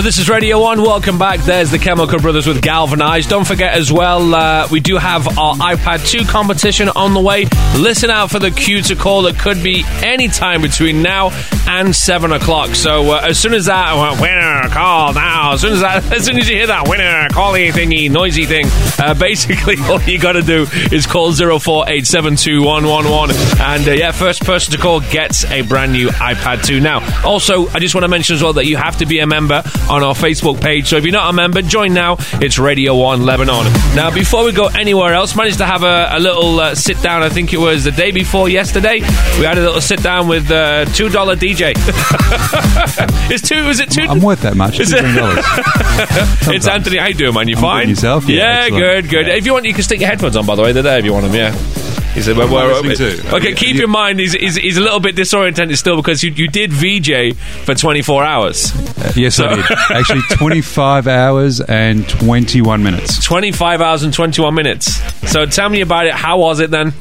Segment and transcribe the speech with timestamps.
[0.00, 0.80] So this is Radio 1.
[0.80, 1.40] Welcome back.
[1.40, 3.28] There's the Chemical Brothers with Galvanized.
[3.28, 7.44] Don't forget as well, uh, we do have our iPad 2 competition on the way.
[7.76, 11.32] Listen out for the cue to call that could be any time between now
[11.66, 12.76] and 7 o'clock.
[12.76, 15.52] So uh, as soon as that, winner, call now.
[15.52, 18.68] As soon as that, as soon as you hear that winner, calling thingy, noisy thing,
[18.98, 23.60] uh, basically all you got to do is call 04872111.
[23.60, 26.80] And uh, yeah, first person to call gets a brand new iPad 2.
[26.80, 29.26] Now, also, I just want to mention as well that you have to be a
[29.26, 30.88] member on our Facebook page.
[30.88, 32.16] So if you're not a member, join now.
[32.34, 33.64] It's Radio 1 Lebanon.
[33.94, 37.22] Now, before we go anywhere else, managed to have a, a little uh, sit down.
[37.22, 39.00] I think it was the day before yesterday.
[39.38, 41.72] We had a little sit down with uh, $2 DJ.
[43.30, 44.02] it's two, was it two?
[44.02, 44.78] I'm worth that much.
[44.80, 45.04] Is it- $2.
[46.54, 46.98] it's Anthony.
[46.98, 47.48] How you doing, man?
[47.48, 47.88] You I'm fine?
[47.88, 48.28] Yourself?
[48.28, 49.28] Yeah, Yeah, good, good.
[49.28, 50.72] If you want, you can stick your headphones on, by the way.
[50.72, 51.79] They're there if you want them, yeah.
[52.14, 53.36] He said, well, I well, to?
[53.36, 56.48] Okay, keep in mind, he's, he's, he's a little bit disoriented still because you, you
[56.48, 58.72] did VJ for 24 hours.
[59.16, 59.64] Yes, I did.
[59.90, 63.24] Actually, 25 hours and 21 minutes.
[63.24, 64.96] 25 hours and 21 minutes.
[65.30, 66.12] So tell me about it.
[66.14, 66.92] How was it then?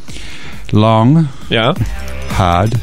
[0.72, 1.74] Long, Yeah.
[2.34, 2.74] hard,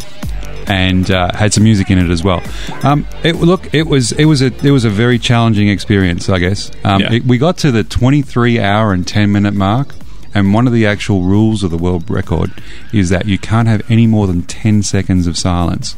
[0.66, 2.42] and uh, had some music in it as well.
[2.82, 6.38] Um, it, look, it was it was a it was a very challenging experience, I
[6.38, 6.70] guess.
[6.84, 7.12] Um, Yeah.
[7.14, 9.94] it- we got to the 23 hour and 10 minute mark.
[10.38, 12.50] And one of the actual rules of the world record
[12.92, 15.96] is that you can't have any more than 10 seconds of silence.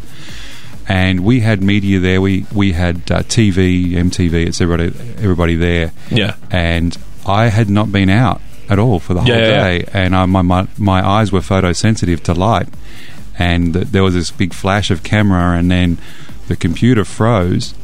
[0.89, 2.21] And we had media there.
[2.21, 4.47] We we had uh, TV, MTV.
[4.47, 4.87] It's everybody
[5.19, 5.93] everybody there.
[6.11, 6.35] Yeah.
[6.51, 10.17] and I had not been out at all for the whole Yeah, yeah, day, and
[10.17, 12.69] I, my, my my eyes were photosensitive to light,
[13.39, 15.99] and th- there was this big flash of camera, and then
[16.49, 17.75] the computer froze,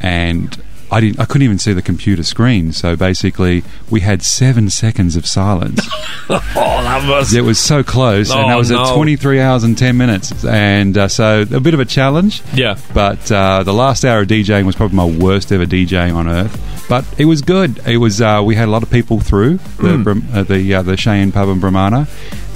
[0.00, 2.72] and I didn't I couldn't even see the computer screen.
[2.72, 5.86] So basically, we had seven seconds of silence.
[6.30, 7.32] Oh, that was.
[7.32, 8.82] it was so close, and Oh, that was no.
[8.84, 12.42] at twenty three hours and ten minutes, and uh, so a bit of a challenge.
[12.52, 12.76] Yeah.
[12.92, 16.86] But uh, the last hour of DJing was probably my worst ever DJing on earth.
[16.88, 17.78] But it was good.
[17.86, 18.20] It was.
[18.20, 21.48] Uh, we had a lot of people through the uh, the uh, the Cheyenne pub
[21.48, 22.06] in Brummana,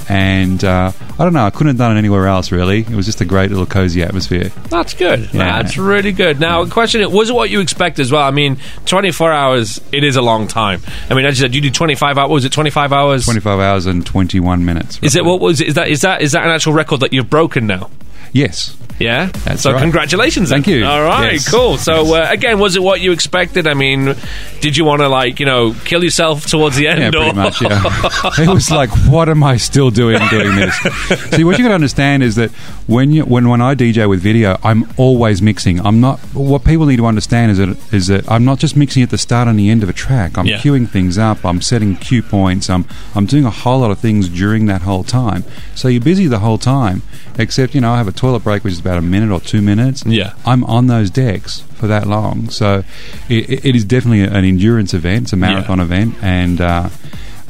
[0.09, 1.45] and uh, I don't know.
[1.45, 2.53] I couldn't have done it anywhere else.
[2.53, 4.49] Really, it was just a great little cozy atmosphere.
[4.69, 5.33] That's good.
[5.33, 5.63] Yeah.
[5.63, 6.41] That's really good.
[6.41, 8.23] Now, question: Was it what you expect as well?
[8.23, 9.81] I mean, twenty-four hours.
[9.93, 10.83] It is a long time.
[11.11, 12.31] I mean, as you said, you did twenty-five hours.
[12.31, 13.25] Was it twenty-five hours?
[13.25, 14.99] Twenty five hours and twenty one minutes.
[15.03, 15.61] Is it what was?
[15.61, 17.91] Is that is that is that an actual record that you've broken now?
[18.33, 18.77] Yes.
[19.03, 19.27] Yeah.
[19.45, 19.81] That's so right.
[19.81, 20.49] congratulations.
[20.51, 20.63] then.
[20.63, 20.85] Thank you.
[20.85, 21.35] All right.
[21.35, 21.51] Yes.
[21.51, 21.77] Cool.
[21.79, 23.67] So uh, again, was it what you expected?
[23.67, 24.15] I mean,
[24.61, 27.01] did you want to like you know kill yourself towards the end?
[27.01, 27.63] Yeah, or- pretty much.
[27.63, 30.77] Yeah, it was like, what am I still doing doing this?
[31.37, 32.51] See, what you got to understand is that
[32.87, 35.81] when you when when I DJ with video, I'm always mixing.
[35.84, 36.19] I'm not.
[36.34, 39.19] What people need to understand is that is that I'm not just mixing at the
[39.19, 40.37] start and the end of a track.
[40.39, 40.59] I'm Yeah.
[40.59, 41.45] queuing things up.
[41.45, 42.69] I'm setting cue points.
[42.71, 42.84] I'm
[43.15, 45.45] I'm doing a whole lot of things during that whole time.
[45.75, 47.03] So you're busy the whole time.
[47.39, 49.62] Except you know, I have a toilet break which is about a minute or two
[49.62, 50.04] minutes.
[50.06, 50.34] Yeah.
[50.44, 52.50] I'm on those decks for that long.
[52.50, 52.84] So
[53.28, 55.25] it, it is definitely an endurance event.
[55.25, 56.88] It's a marathon event, and uh,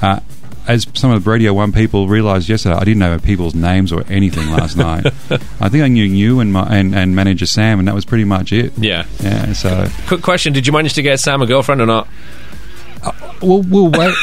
[0.01, 0.21] uh,
[0.67, 4.05] as some of the Radio One people realised yesterday, I didn't know people's names or
[4.09, 5.07] anything last night.
[5.61, 8.25] I think I knew you and my and, and manager Sam, and that was pretty
[8.25, 8.73] much it.
[8.79, 9.07] Yeah.
[9.21, 9.53] Yeah.
[9.53, 12.09] So Quick question: Did you manage to get Sam a girlfriend or not?
[13.43, 14.15] we'll, we'll wait.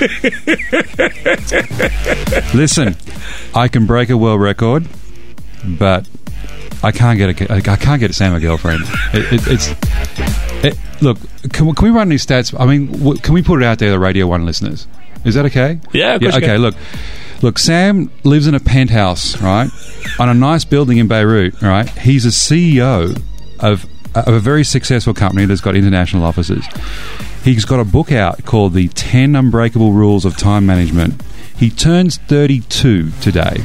[2.54, 2.96] Listen,
[3.54, 4.88] I can break a world record,
[5.64, 6.08] but
[6.82, 8.82] I can't get a I can't get Sam a girlfriend.
[9.14, 9.68] It, it, it's
[10.64, 11.18] it, look.
[11.52, 12.58] Can, we- can we run these stats?
[12.58, 14.86] I mean, w- can we put it out there, the Radio One listeners?
[15.24, 15.78] Is that okay?
[15.92, 16.58] Yeah, of course okay.
[16.58, 16.74] Look,
[17.42, 17.58] look.
[17.58, 19.70] Sam lives in a penthouse, right,
[20.18, 21.60] on a nice building in Beirut.
[21.62, 21.88] Right.
[21.90, 23.20] He's a CEO
[23.60, 26.64] of of a very successful company that's got international offices.
[27.44, 31.20] He's got a book out called The 10 Unbreakable Rules of Time Management.
[31.56, 33.56] He turns 32 today.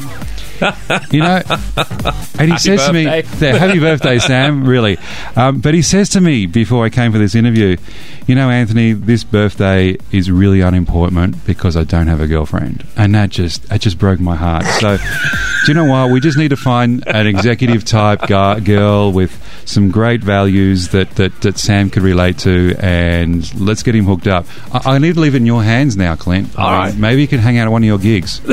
[1.12, 3.52] You know, and he Happy says to me, birthday.
[3.54, 4.98] "Yeah, "Happy birthday, Sam!" Really,
[5.36, 7.78] um, but he says to me before I came for this interview,
[8.26, 13.14] "You know, Anthony, this birthday is really unimportant because I don't have a girlfriend," and
[13.16, 14.66] that just that just broke my heart.
[14.80, 14.98] So,
[15.66, 16.12] do you know what?
[16.12, 19.32] We just need to find an executive type girl with
[19.66, 24.28] some great values that, that, that Sam could relate to, and let's get him hooked
[24.28, 24.46] up.
[24.74, 26.58] I, I need to leave it in your hands now, Clint.
[26.58, 26.96] All Uh, right.
[26.96, 28.40] maybe you can hang out at one of your gigs.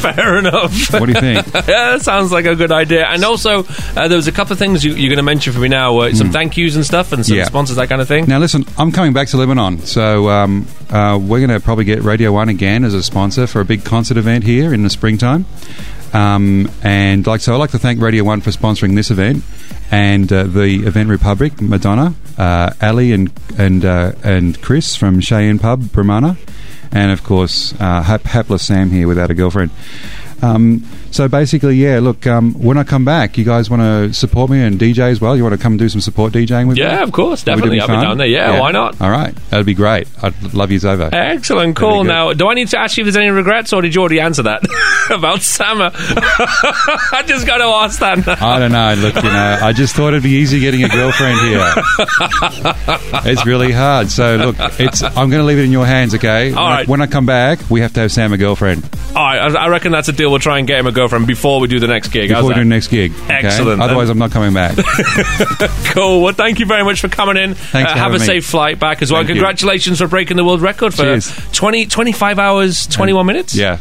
[0.00, 0.92] Fair enough.
[0.92, 1.54] What do you think?
[1.54, 3.06] yeah, that sounds like a good idea.
[3.06, 3.64] And also,
[3.96, 5.98] uh, there was a couple of things you, you're going to mention for me now.
[5.98, 7.36] Uh, some thank yous and stuff, and some.
[7.36, 7.44] Yeah.
[7.44, 8.26] sponsors, that kind of thing.
[8.26, 12.02] Now, listen, I'm coming back to Lebanon, so um, uh, we're going to probably get
[12.02, 15.46] Radio One again as a sponsor for a big concert event here in the springtime.
[16.12, 19.42] Um, and like so, I'd like to thank Radio One for sponsoring this event
[19.90, 25.58] and uh, the Event Republic, Madonna, uh, Ali, and and uh, and Chris from Cheyenne
[25.58, 26.36] Pub, Brummana,
[26.92, 29.70] and of course, uh, hap- hapless Sam here without a girlfriend.
[30.44, 32.00] Um, So basically, yeah.
[32.00, 35.20] Look, um, when I come back, you guys want to support me and DJ as
[35.20, 35.36] well.
[35.36, 36.82] You want to come do some support DJing with me?
[36.82, 37.78] Yeah, of course, definitely.
[37.78, 38.26] I'll be down there.
[38.26, 39.00] Yeah, why not?
[39.00, 40.08] All right, that'd be great.
[40.22, 41.08] I'd love yous over.
[41.12, 42.02] Excellent, cool.
[42.02, 44.18] Now, do I need to ask you if there's any regrets, or did you already
[44.18, 44.62] answer that
[45.10, 45.92] about Sama?
[45.94, 48.26] I just got to ask that.
[48.42, 48.94] I don't know.
[48.94, 51.72] Look, you know, I just thought it'd be easy getting a girlfriend here.
[53.30, 54.10] it's really hard.
[54.10, 55.00] So look, it's.
[55.04, 56.52] I'm going to leave it in your hands, okay?
[56.52, 58.82] All when, I, when I come back, we have to have Sam a girlfriend
[59.16, 60.30] All right, I I reckon that's a deal.
[60.30, 62.30] We'll try and get him a girlfriend before we do the next gig.
[62.30, 63.12] How's before we do the next gig.
[63.12, 63.34] okay?
[63.46, 63.80] Excellent.
[63.80, 64.76] Otherwise, I'm not coming back.
[65.94, 66.22] Cool.
[66.22, 67.54] Well, thank you very much for coming in.
[67.54, 68.26] Thanks Uh, for have a having me.
[68.26, 69.20] safe flight back as well.
[69.20, 69.34] Thank you.
[69.36, 71.32] Congratulations for breaking the world record for Cheers.
[71.52, 73.54] 20, 25 hours, 21 minutes.
[73.54, 73.78] yeah.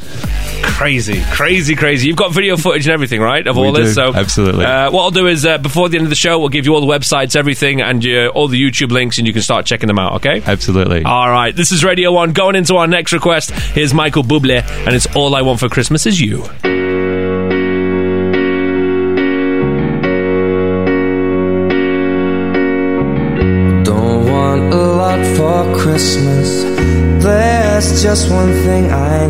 [0.78, 2.08] Crazy, crazy, crazy.
[2.08, 3.90] You've got video footage and everything, right, of We all this?
[3.90, 4.66] do, So absolutely.
[4.66, 6.74] Uh, what I'll do is uh, before the end of the show, we'll give you
[6.74, 9.88] all the websites, everything, and uh, all the YouTube links, and you can start checking
[9.88, 10.14] them out.
[10.16, 10.42] Okay.
[10.46, 11.04] Absolutely.
[11.04, 12.34] All right, this is Radio 1.
[12.34, 16.06] Going into our next request, here's Michael Bublé, and it's All I Want for Christmas
[16.06, 16.44] Is You.
[23.84, 26.64] Don't want a lot for Christmas.
[27.24, 29.28] There's just one thing I